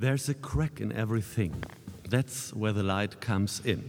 There's 0.00 0.30
a 0.30 0.34
crack 0.34 0.80
in 0.80 0.92
everything. 0.92 1.52
That's 2.08 2.54
where 2.54 2.72
the 2.72 2.82
light 2.82 3.20
comes 3.20 3.60
in. 3.60 3.84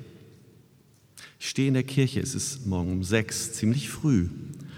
Ich 1.40 1.48
stehe 1.48 1.70
in 1.70 1.74
der 1.74 1.84
Kirche, 1.84 2.20
es 2.20 2.36
ist 2.36 2.68
morgen 2.68 2.92
um 2.92 3.04
sechs, 3.04 3.54
ziemlich 3.54 3.88
früh. 3.88 4.28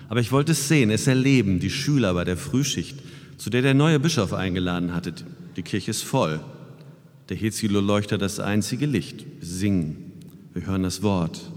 Aber 0.10 0.20
ich 0.20 0.32
wollte 0.32 0.52
es 0.52 0.68
sehen, 0.68 0.92
es 0.92 1.08
erleben, 1.08 1.60
die 1.60 1.72
Schüler 1.72 2.14
bei 2.14 2.24
der 2.24 2.38
Frühschicht, 2.38 3.00
zu 3.38 3.50
der 3.50 3.64
der 3.64 3.74
neue 3.74 4.00
Bischof 4.00 4.32
eingeladen 4.32 4.94
hatte. 4.94 5.12
Die 5.56 5.64
Kirche 5.64 5.90
ist 5.90 6.04
voll. 6.04 6.40
Der 7.30 7.38
Hezilo-Leuchter 7.38 8.20
das 8.20 8.40
einzige 8.40 8.86
Licht. 8.86 9.26
Wir 9.40 9.48
singen, 9.48 10.12
wir 10.54 10.68
hören 10.68 10.84
das 10.84 11.02
Wort. 11.02 11.52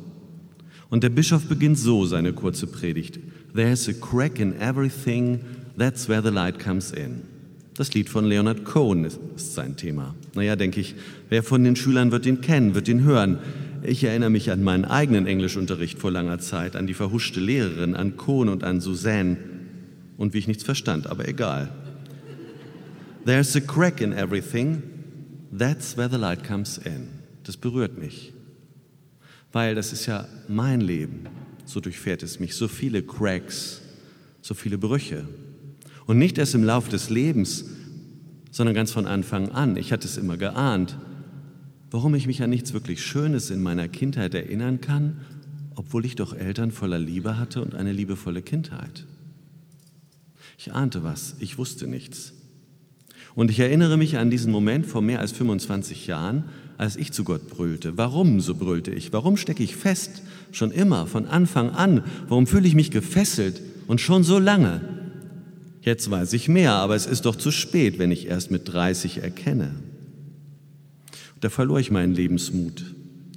Und 0.89 1.03
der 1.03 1.11
Bischof 1.11 1.49
beginnt 1.49 1.79
so 1.79 2.07
seine 2.07 2.33
kurze 2.33 2.67
Predigt. 2.67 3.19
There's 3.55 3.91
a 3.91 3.93
crack 3.93 4.41
in 4.41 4.59
everything, 4.59 5.41
that's 5.77 6.09
where 6.09 6.23
the 6.23 6.31
light 6.31 6.59
comes 6.59 6.93
in. 6.93 7.36
Das 7.77 7.93
Lied 7.93 8.09
von 8.09 8.25
Leonard 8.25 8.65
Cohen 8.65 9.05
ist, 9.05 9.21
sein 9.37 9.77
Thema. 9.77 10.15
Naja, 10.35 10.57
denke 10.57 10.81
ich, 10.81 10.95
wer 11.29 11.43
von 11.43 11.63
den 11.63 11.77
Schülern 11.77 12.11
wird 12.11 12.25
ihn 12.25 12.41
kennen, 12.41 12.75
wird 12.75 12.89
ihn 12.89 13.03
hören. 13.03 13.39
Ich 13.83 14.03
erinnere 14.03 14.31
mich 14.31 14.51
an 14.51 14.63
meinen 14.63 14.87
eigenen 14.87 15.27
Englischunterricht 15.27 15.99
vor 15.99 16.11
langer 16.11 16.39
Zeit, 16.39 16.75
an 16.75 16.87
die 16.87 16.95
verhuschte 16.95 17.39
Lehrerin, 17.39 17.95
an 17.95 18.17
Cohn 18.17 18.49
und 18.49 18.65
an 18.65 18.81
Suzanne 18.81 19.37
und 20.17 20.33
wie 20.33 20.39
ich 20.39 20.49
nichts 20.49 20.65
verstand, 20.65 21.07
aber 21.07 21.29
egal. 21.29 21.69
There's 23.27 23.55
a 23.57 23.61
crack 23.61 24.01
in 24.01 24.13
everything, 24.13 24.83
that's 25.57 25.97
where 25.97 26.09
the 26.09 26.17
light 26.17 26.45
comes 26.45 26.79
in. 26.79 27.09
Das 27.45 27.57
berührt 27.57 27.99
mich, 27.99 28.33
weil 29.53 29.75
das 29.75 29.93
ist 29.93 30.07
ja 30.07 30.27
mein 30.49 30.81
Leben. 30.81 31.27
So 31.67 31.81
durchfährt 31.81 32.23
es 32.23 32.41
mich. 32.41 32.55
So 32.55 32.69
viele 32.69 33.03
Cracks, 33.03 33.83
so 34.41 34.55
viele 34.55 34.79
Brüche. 34.79 35.27
Und 36.07 36.19
nicht 36.19 36.39
erst 36.39 36.55
im 36.55 36.65
Lauf 36.65 36.89
des 36.89 37.11
Lebens, 37.11 37.65
sondern 38.51 38.75
ganz 38.75 38.93
von 38.93 39.07
Anfang 39.07 39.51
an. 39.51 39.77
Ich 39.77 39.93
hatte 39.93 40.07
es 40.07 40.17
immer 40.17 40.37
geahnt. 40.37 40.97
Warum 41.91 42.15
ich 42.15 42.27
mich 42.27 42.43
an 42.43 42.51
nichts 42.51 42.73
wirklich 42.73 43.05
Schönes 43.05 43.51
in 43.51 43.63
meiner 43.63 43.89
Kindheit 43.89 44.35
erinnern 44.35 44.81
kann, 44.81 45.19
obwohl 45.75 46.05
ich 46.07 46.15
doch 46.15 46.35
Eltern 46.35 46.71
voller 46.71 46.99
Liebe 46.99 47.39
hatte 47.39 47.61
und 47.61 47.75
eine 47.75 47.93
liebevolle 47.93 48.43
Kindheit. 48.43 49.05
Ich 50.59 50.73
ahnte 50.73 51.05
was, 51.05 51.37
ich 51.39 51.59
wusste 51.59 51.87
nichts. 51.87 52.33
Und 53.35 53.51
ich 53.51 53.61
erinnere 53.61 53.99
mich 53.99 54.17
an 54.17 54.31
diesen 54.31 54.51
Moment 54.51 54.87
vor 54.87 55.03
mehr 55.03 55.21
als 55.21 55.33
25 55.33 56.07
Jahren, 56.07 56.45
als 56.79 56.97
ich 56.97 57.13
zu 57.13 57.25
Gott 57.25 57.51
brüllte. 57.51 57.99
Warum, 57.99 58.41
so 58.41 58.55
brüllte 58.55 58.91
ich, 58.91 59.13
warum 59.13 59.37
stecke 59.37 59.63
ich 59.63 59.77
fest, 59.77 60.23
schon 60.53 60.71
immer, 60.71 61.07
von 61.07 61.27
Anfang 61.27 61.71
an? 61.71 62.03
Warum 62.29 62.47
fühle 62.47 62.67
ich 62.67 62.75
mich 62.75 62.91
gefesselt 62.91 63.61
und 63.87 64.01
schon 64.01 64.25
so 64.25 64.39
lange? 64.39 64.81
Jetzt 65.87 66.11
weiß 66.11 66.33
ich 66.33 66.49
mehr, 66.49 66.73
aber 66.73 66.97
es 66.97 67.07
ist 67.07 67.27
doch 67.27 67.37
zu 67.37 67.53
spät, 67.53 68.01
wenn 68.01 68.11
ich 68.11 68.27
erst 68.27 68.51
mit 68.51 68.73
30 68.73 69.23
erkenne. 69.23 69.71
Da 71.41 71.49
verlor 71.49 71.79
ich 71.79 71.93
meinen 71.93 72.13
Lebensmut 72.13 72.85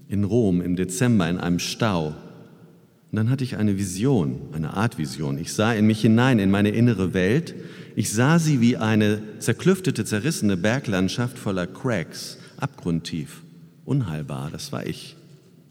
in 0.08 0.24
Rom 0.24 0.60
im 0.60 0.76
Dezember 0.76 1.30
in 1.30 1.38
einem 1.38 1.60
Stau. 1.60 2.08
Und 2.08 3.16
dann 3.16 3.30
hatte 3.30 3.44
ich 3.44 3.58
eine 3.58 3.78
Vision, 3.78 4.42
eine 4.52 4.74
Art 4.74 4.98
Vision. 4.98 5.38
Ich 5.38 5.54
sah 5.54 5.74
in 5.74 5.86
mich 5.86 6.02
hinein, 6.02 6.40
in 6.40 6.50
meine 6.50 6.70
innere 6.70 7.14
Welt. 7.14 7.54
Ich 7.96 8.12
sah 8.12 8.40
sie 8.40 8.62
wie 8.62 8.78
eine 8.78 9.22
zerklüftete, 9.38 10.04
zerrissene 10.04 10.58
Berglandschaft 10.58 11.38
voller 11.38 11.68
Cracks, 11.68 12.40
abgrundtief, 12.58 13.44
unheilbar. 13.86 14.50
Das 14.52 14.72
war 14.72 14.88
ich, 14.88 15.16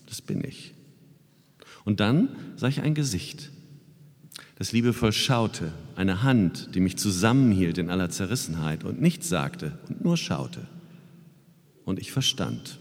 das 0.07 0.23
bin 0.23 0.45
ich. 0.45 0.75
Und 1.85 1.99
dann 1.99 2.29
sah 2.55 2.69
ich 2.69 2.83
ein 2.83 2.95
Gesicht, 2.95 3.51
das 4.59 4.73
liebevoll 4.73 5.13
schaute, 5.13 5.71
eine 5.95 6.25
Hand, 6.25 6.75
die 6.75 6.81
mich 6.81 6.97
zusammenhielt 6.97 7.79
in 7.79 7.91
aller 7.91 8.11
Zerrissenheit 8.11 8.83
und 8.83 9.01
nichts 9.01 9.29
sagte 9.29 9.79
und 9.89 10.03
nur 10.03 10.17
schaute. 10.17 10.67
Und 11.85 12.01
ich 12.01 12.11
verstand. 12.11 12.81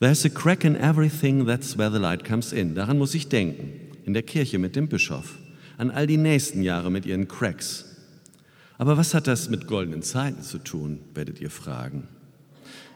There's 0.00 0.24
a 0.24 0.30
crack 0.30 0.64
in 0.64 0.74
everything, 0.74 1.46
that's 1.46 1.76
where 1.76 1.92
the 1.92 1.98
light 1.98 2.24
comes 2.24 2.52
in. 2.52 2.74
Daran 2.74 2.96
muss 2.96 3.14
ich 3.14 3.28
denken, 3.28 3.70
in 4.06 4.14
der 4.14 4.22
Kirche 4.22 4.58
mit 4.58 4.76
dem 4.76 4.88
Bischof, 4.88 5.38
an 5.76 5.90
all 5.90 6.06
die 6.06 6.16
nächsten 6.16 6.62
Jahre 6.62 6.90
mit 6.90 7.04
ihren 7.04 7.28
Cracks. 7.28 7.84
Aber 8.78 8.96
was 8.96 9.12
hat 9.12 9.26
das 9.26 9.50
mit 9.50 9.66
goldenen 9.66 10.02
Zeiten 10.02 10.42
zu 10.42 10.56
tun, 10.56 11.00
werdet 11.14 11.38
ihr 11.38 11.50
fragen. 11.50 12.08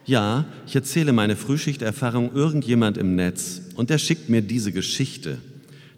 Ja, 0.06 0.47
ich 0.66 0.75
erzähle 0.75 1.12
meine 1.12 1.37
Frühschichterfahrung 1.37 2.34
irgendjemand 2.34 2.97
im 2.97 3.16
Netz 3.16 3.60
und 3.75 3.91
er 3.91 3.99
schickt 3.99 4.31
mir 4.31 4.41
diese 4.41 4.72
Geschichte 4.72 5.38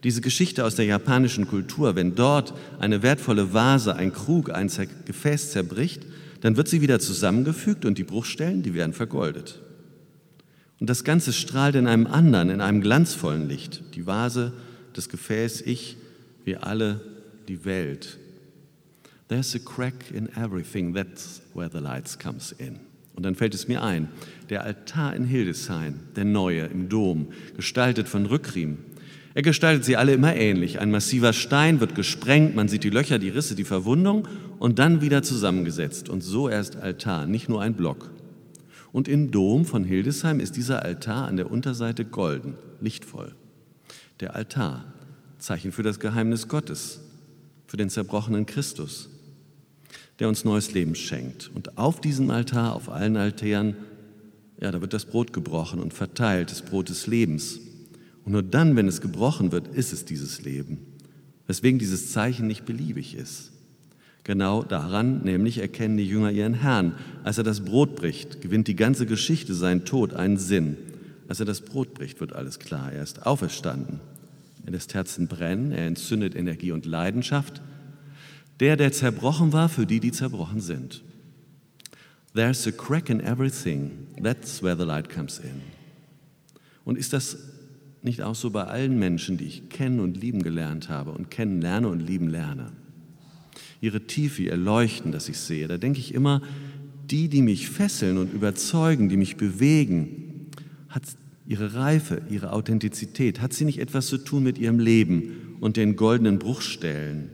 diese 0.04 0.20
Geschichte 0.20 0.64
aus 0.64 0.74
der 0.74 0.84
japanischen 0.84 1.46
Kultur, 1.46 1.94
wenn 1.94 2.14
dort 2.14 2.54
eine 2.80 3.02
wertvolle 3.02 3.54
Vase, 3.54 3.94
ein 3.94 4.12
Krug, 4.12 4.50
ein 4.50 4.70
Gefäß 5.04 5.52
zerbricht, 5.52 6.04
dann 6.40 6.56
wird 6.56 6.68
sie 6.68 6.80
wieder 6.80 6.98
zusammengefügt 6.98 7.84
und 7.84 7.98
die 7.98 8.04
Bruchstellen, 8.04 8.62
die 8.62 8.74
werden 8.74 8.92
vergoldet. 8.92 9.60
Und 10.80 10.90
das 10.90 11.04
Ganze 11.04 11.32
strahlt 11.32 11.76
in 11.76 11.86
einem 11.86 12.08
anderen, 12.08 12.50
in 12.50 12.60
einem 12.60 12.80
glanzvollen 12.80 13.48
Licht. 13.48 13.82
Die 13.94 14.06
Vase, 14.06 14.52
das 14.94 15.08
Gefäß, 15.08 15.60
ich, 15.60 15.96
wir 16.44 16.66
alle, 16.66 17.00
die 17.46 17.64
Welt. 17.64 18.18
There's 19.28 19.54
a 19.54 19.60
crack 19.60 20.10
in 20.12 20.28
everything, 20.36 20.92
that's 20.92 21.40
where 21.54 21.70
the 21.72 21.78
lights 21.78 22.18
comes 22.18 22.50
in. 22.50 22.80
Und 23.14 23.24
dann 23.24 23.36
fällt 23.36 23.54
es 23.54 23.68
mir 23.68 23.82
ein, 23.82 24.08
der 24.50 24.64
Altar 24.64 25.14
in 25.14 25.24
Hildesheim, 25.24 26.00
der 26.16 26.24
neue 26.24 26.62
im 26.62 26.88
Dom, 26.88 27.28
gestaltet 27.56 28.08
von 28.08 28.26
Rückriem, 28.26 28.78
er 29.34 29.42
gestaltet 29.42 29.84
sie 29.84 29.96
alle 29.96 30.12
immer 30.12 30.34
ähnlich. 30.34 30.78
Ein 30.78 30.90
massiver 30.90 31.32
Stein 31.32 31.80
wird 31.80 31.94
gesprengt, 31.94 32.54
man 32.54 32.68
sieht 32.68 32.84
die 32.84 32.90
Löcher, 32.90 33.18
die 33.18 33.30
Risse, 33.30 33.54
die 33.54 33.64
Verwundung 33.64 34.28
und 34.58 34.78
dann 34.78 35.00
wieder 35.00 35.22
zusammengesetzt. 35.22 36.08
Und 36.08 36.20
so 36.20 36.48
erst 36.48 36.76
Altar, 36.76 37.26
nicht 37.26 37.48
nur 37.48 37.62
ein 37.62 37.74
Block. 37.74 38.10
Und 38.92 39.08
im 39.08 39.30
Dom 39.30 39.64
von 39.64 39.84
Hildesheim 39.84 40.38
ist 40.38 40.56
dieser 40.56 40.84
Altar 40.84 41.26
an 41.26 41.36
der 41.36 41.50
Unterseite 41.50 42.04
golden, 42.04 42.54
lichtvoll. 42.80 43.34
Der 44.20 44.36
Altar, 44.36 44.84
Zeichen 45.38 45.72
für 45.72 45.82
das 45.82 45.98
Geheimnis 45.98 46.46
Gottes, 46.46 47.00
für 47.66 47.78
den 47.78 47.88
zerbrochenen 47.88 48.44
Christus, 48.44 49.08
der 50.18 50.28
uns 50.28 50.44
neues 50.44 50.74
Leben 50.74 50.94
schenkt. 50.94 51.50
Und 51.54 51.78
auf 51.78 52.02
diesem 52.02 52.30
Altar, 52.30 52.76
auf 52.76 52.90
allen 52.90 53.16
Altären, 53.16 53.76
ja, 54.60 54.70
da 54.70 54.82
wird 54.82 54.92
das 54.92 55.06
Brot 55.06 55.32
gebrochen 55.32 55.80
und 55.80 55.94
verteilt, 55.94 56.50
das 56.50 56.60
Brot 56.60 56.90
des 56.90 57.06
Lebens. 57.06 57.58
Und 58.24 58.32
nur 58.32 58.42
dann, 58.42 58.76
wenn 58.76 58.88
es 58.88 59.00
gebrochen 59.00 59.52
wird, 59.52 59.68
ist 59.68 59.92
es 59.92 60.04
dieses 60.04 60.42
Leben. 60.42 60.78
Weswegen 61.46 61.78
dieses 61.78 62.12
Zeichen 62.12 62.46
nicht 62.46 62.64
beliebig 62.64 63.14
ist. 63.14 63.52
Genau 64.24 64.62
daran 64.62 65.22
nämlich 65.24 65.58
erkennen 65.58 65.96
die 65.96 66.06
Jünger 66.06 66.30
ihren 66.30 66.54
Herrn. 66.54 66.94
Als 67.24 67.38
er 67.38 67.44
das 67.44 67.64
Brot 67.64 67.96
bricht, 67.96 68.40
gewinnt 68.40 68.68
die 68.68 68.76
ganze 68.76 69.06
Geschichte, 69.06 69.54
sein 69.54 69.84
Tod, 69.84 70.14
einen 70.14 70.36
Sinn. 70.36 70.76
Als 71.26 71.40
er 71.40 71.46
das 71.46 71.60
Brot 71.60 71.94
bricht, 71.94 72.20
wird 72.20 72.32
alles 72.32 72.60
klar. 72.60 72.92
Er 72.92 73.02
ist 73.02 73.26
auferstanden. 73.26 74.00
Er 74.64 74.72
lässt 74.72 74.94
Herzen 74.94 75.26
brennen, 75.26 75.72
er 75.72 75.86
entzündet 75.86 76.36
Energie 76.36 76.70
und 76.70 76.86
Leidenschaft. 76.86 77.60
Der, 78.60 78.76
der 78.76 78.92
zerbrochen 78.92 79.52
war, 79.52 79.68
für 79.68 79.86
die, 79.86 79.98
die 79.98 80.12
zerbrochen 80.12 80.60
sind. 80.60 81.02
There's 82.34 82.66
a 82.66 82.70
crack 82.70 83.10
in 83.10 83.20
everything. 83.20 84.06
That's 84.22 84.62
where 84.62 84.76
the 84.76 84.84
light 84.84 85.10
comes 85.10 85.38
in. 85.38 85.62
Und 86.84 86.96
ist 86.96 87.12
das 87.12 87.36
nicht 88.02 88.22
auch 88.22 88.34
so 88.34 88.50
bei 88.50 88.64
allen 88.64 88.98
Menschen, 88.98 89.36
die 89.36 89.44
ich 89.44 89.68
kennen 89.68 90.00
und 90.00 90.16
lieben 90.16 90.42
gelernt 90.42 90.88
habe 90.88 91.12
und 91.12 91.30
kennenlerne 91.30 91.88
und 91.88 92.00
lieben 92.00 92.28
lerne? 92.28 92.72
Ihre 93.80 94.06
Tiefe, 94.06 94.42
ihr 94.42 94.56
Leuchten, 94.56 95.12
das 95.12 95.28
ich 95.28 95.38
sehe, 95.38 95.68
da 95.68 95.76
denke 95.76 95.98
ich 95.98 96.14
immer, 96.14 96.42
die, 97.10 97.28
die 97.28 97.42
mich 97.42 97.68
fesseln 97.68 98.16
und 98.16 98.32
überzeugen, 98.32 99.08
die 99.08 99.16
mich 99.16 99.36
bewegen, 99.36 100.48
hat 100.88 101.02
ihre 101.46 101.74
Reife, 101.74 102.22
ihre 102.30 102.52
Authentizität, 102.52 103.40
hat 103.40 103.52
sie 103.52 103.64
nicht 103.64 103.78
etwas 103.78 104.06
zu 104.06 104.18
tun 104.18 104.42
mit 104.42 104.58
ihrem 104.58 104.78
Leben 104.78 105.56
und 105.60 105.76
den 105.76 105.96
goldenen 105.96 106.38
Bruchstellen? 106.38 107.30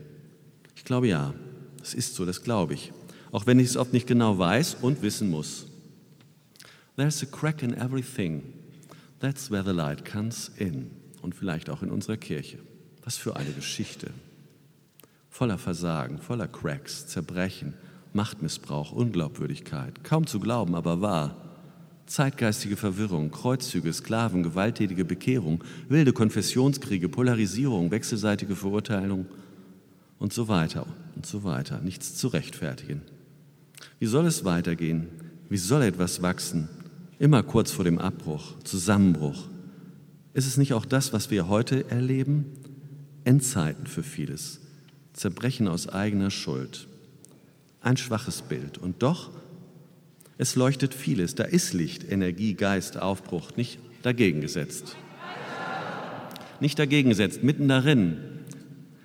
Ich 0.75 0.83
glaube 0.83 1.07
ja, 1.07 1.33
das 1.77 1.93
ist 1.93 2.15
so, 2.15 2.25
das 2.25 2.43
glaube 2.43 2.73
ich, 2.73 2.91
auch 3.31 3.45
wenn 3.45 3.59
ich 3.59 3.67
es 3.67 3.77
oft 3.77 3.93
nicht 3.93 4.07
genau 4.07 4.37
weiß 4.37 4.77
und 4.81 5.01
wissen 5.01 5.29
muss. 5.29 5.67
There's 6.97 7.23
a 7.23 7.25
crack 7.25 7.63
in 7.63 7.73
everything, 7.75 8.41
That's 9.19 9.51
where 9.51 9.63
the 9.63 9.71
light 9.71 10.05
comes 10.05 10.51
in. 10.57 10.91
Und 11.21 11.35
vielleicht 11.35 11.69
auch 11.69 11.83
in 11.83 11.91
unserer 11.91 12.17
Kirche. 12.17 12.59
Was 13.03 13.17
für 13.17 13.35
eine 13.35 13.51
Geschichte. 13.51 14.11
Voller 15.29 15.57
Versagen, 15.57 16.17
voller 16.19 16.47
Cracks, 16.47 17.07
Zerbrechen, 17.07 17.73
Machtmissbrauch, 18.13 18.91
Unglaubwürdigkeit. 18.91 20.03
Kaum 20.03 20.27
zu 20.27 20.39
glauben, 20.39 20.75
aber 20.75 21.01
wahr. 21.01 21.35
Zeitgeistige 22.05 22.75
Verwirrung, 22.75 23.29
Kreuzzüge, 23.29 23.93
Sklaven, 23.93 24.41
gewalttätige 24.41 25.05
Bekehrung, 25.05 25.63
wilde 25.89 26.11
Konfessionskriege, 26.11 27.07
Polarisierung, 27.07 27.91
wechselseitige 27.91 28.55
Verurteilung 28.55 29.27
und 30.17 30.33
so 30.33 30.47
weiter 30.47 30.87
und 31.15 31.25
so 31.25 31.43
weiter. 31.43 31.79
Nichts 31.81 32.15
zu 32.15 32.29
rechtfertigen. 32.29 33.01
Wie 33.99 34.07
soll 34.07 34.25
es 34.25 34.43
weitergehen? 34.43 35.09
Wie 35.49 35.57
soll 35.57 35.83
etwas 35.83 36.21
wachsen? 36.21 36.69
Immer 37.19 37.43
kurz 37.43 37.71
vor 37.71 37.85
dem 37.85 37.99
Abbruch, 37.99 38.57
Zusammenbruch. 38.63 39.47
Ist 40.33 40.47
es 40.47 40.57
nicht 40.57 40.73
auch 40.73 40.85
das, 40.85 41.13
was 41.13 41.29
wir 41.29 41.47
heute 41.49 41.89
erleben? 41.91 42.45
Endzeiten 43.25 43.85
für 43.85 44.03
vieles, 44.03 44.61
Zerbrechen 45.13 45.67
aus 45.67 45.89
eigener 45.89 46.31
Schuld. 46.31 46.87
Ein 47.81 47.97
schwaches 47.97 48.41
Bild. 48.41 48.77
Und 48.77 49.03
doch 49.03 49.29
Es 50.37 50.55
leuchtet 50.55 50.93
vieles. 50.93 51.35
Da 51.35 51.43
ist 51.43 51.73
Licht, 51.73 52.09
Energie, 52.09 52.53
Geist, 52.53 52.97
Aufbruch. 52.97 53.57
Nicht 53.57 53.77
dagegen 54.03 54.39
gesetzt. 54.39 54.95
Nicht 56.61 56.79
dagegen 56.79 57.09
gesetzt, 57.09 57.43
mitten 57.43 57.67
darin. 57.67 58.17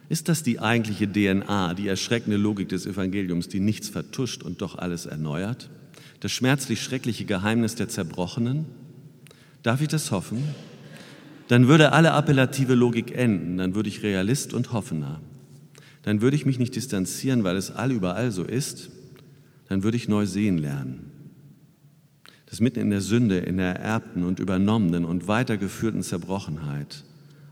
Ist 0.08 0.28
das 0.28 0.44
die 0.44 0.60
eigentliche 0.60 1.10
DNA, 1.10 1.75
die 1.75 1.88
erschreckende 1.88 2.37
Logik 2.37 2.69
des 2.69 2.87
Evangeliums, 2.87 3.49
die 3.49 3.58
nichts 3.58 3.88
vertuscht 3.88 4.44
und 4.44 4.62
doch 4.62 4.76
alles 4.78 5.06
erneuert? 5.06 5.70
Das 6.24 6.32
schmerzlich 6.32 6.80
schreckliche 6.80 7.26
Geheimnis 7.26 7.74
der 7.74 7.90
Zerbrochenen? 7.90 8.64
Darf 9.62 9.82
ich 9.82 9.88
das 9.88 10.10
hoffen? 10.10 10.42
Dann 11.48 11.68
würde 11.68 11.92
alle 11.92 12.12
appellative 12.12 12.74
Logik 12.74 13.14
enden, 13.14 13.58
dann 13.58 13.74
würde 13.74 13.90
ich 13.90 14.02
Realist 14.02 14.54
und 14.54 14.72
Hoffender. 14.72 15.20
Dann 16.00 16.22
würde 16.22 16.34
ich 16.34 16.46
mich 16.46 16.58
nicht 16.58 16.76
distanzieren, 16.76 17.44
weil 17.44 17.58
es 17.58 17.70
allüberall 17.70 18.30
so 18.30 18.42
ist, 18.42 18.88
dann 19.68 19.82
würde 19.82 19.98
ich 19.98 20.08
neu 20.08 20.24
sehen 20.24 20.56
lernen 20.56 21.10
dass 22.46 22.60
mitten 22.60 22.78
in 22.78 22.90
der 22.90 23.00
Sünde, 23.00 23.38
in 23.38 23.56
der 23.56 23.74
ererbten 23.74 24.22
und 24.22 24.38
übernommenen 24.38 25.04
und 25.04 25.26
weitergeführten 25.26 26.04
Zerbrochenheit 26.04 27.02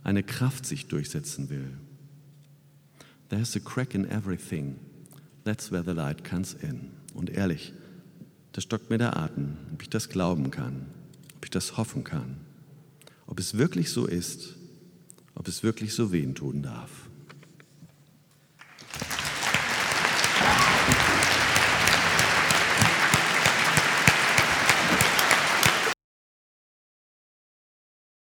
eine 0.05 0.23
Kraft 0.23 0.65
sich 0.65 0.87
durchsetzen 0.87 1.51
will. 1.51 1.77
There's 3.29 3.57
a 3.57 3.59
crack 3.59 3.97
in 3.97 4.09
everything. 4.09 4.77
That's 5.45 5.73
where 5.73 5.83
the 5.83 5.91
light 5.91 6.23
comes 6.23 6.55
in. 6.55 6.93
Und 7.15 7.31
ehrlich, 7.31 7.73
da 8.53 8.61
stockt 8.61 8.91
mir 8.91 8.99
der 8.99 9.17
Atem, 9.17 9.57
ob 9.73 9.83
ich 9.83 9.91
das 9.91 10.09
glauben 10.09 10.51
kann, 10.51 10.87
ob 11.37 11.45
ich 11.45 11.51
das 11.51 11.77
hoffen 11.77 12.05
kann, 12.05 12.37
ob 13.27 13.41
es 13.41 13.57
wirklich 13.57 13.91
so 13.91 14.07
ist, 14.07 14.55
ob 15.35 15.49
es 15.49 15.63
wirklich 15.63 15.95
so 15.95 16.13
wehen 16.13 16.35
tun 16.35 16.63
darf. 16.63 16.91